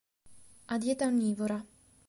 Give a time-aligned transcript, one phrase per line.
[0.65, 1.63] Ha dieta onnivora.